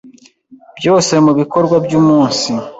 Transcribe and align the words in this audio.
Byose 0.77 1.11
mubikorwa 1.25 1.75
byumunsi. 1.85 2.49